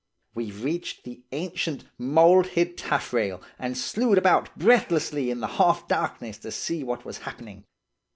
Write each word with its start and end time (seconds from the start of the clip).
"We 0.33 0.49
reached 0.51 1.03
the 1.03 1.21
ancient, 1.31 1.83
mould 1.95 2.47
hid 2.47 2.75
taffrail, 2.75 3.39
and 3.59 3.77
slewed 3.77 4.17
about 4.17 4.49
breathlessly 4.57 5.29
in 5.29 5.41
the 5.41 5.45
half 5.61 5.87
darkness 5.87 6.39
to 6.39 6.51
see 6.51 6.83
what 6.83 7.05
was 7.05 7.19
happening. 7.19 7.65